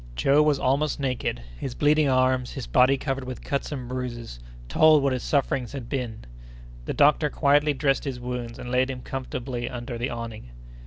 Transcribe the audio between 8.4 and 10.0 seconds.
and laid him comfortably under